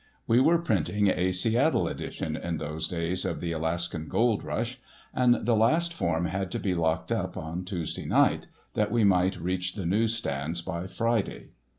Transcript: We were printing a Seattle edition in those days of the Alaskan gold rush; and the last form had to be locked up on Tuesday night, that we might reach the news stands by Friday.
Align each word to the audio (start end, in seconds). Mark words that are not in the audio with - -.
We 0.25 0.39
were 0.39 0.57
printing 0.57 1.09
a 1.11 1.31
Seattle 1.31 1.87
edition 1.87 2.35
in 2.35 2.57
those 2.57 2.87
days 2.87 3.23
of 3.23 3.39
the 3.39 3.51
Alaskan 3.51 4.07
gold 4.07 4.43
rush; 4.43 4.79
and 5.13 5.45
the 5.45 5.55
last 5.55 5.93
form 5.93 6.25
had 6.25 6.49
to 6.53 6.59
be 6.59 6.73
locked 6.73 7.11
up 7.11 7.37
on 7.37 7.65
Tuesday 7.65 8.07
night, 8.07 8.47
that 8.73 8.89
we 8.91 9.03
might 9.03 9.39
reach 9.39 9.75
the 9.75 9.85
news 9.85 10.15
stands 10.15 10.63
by 10.63 10.87
Friday. 10.87 11.49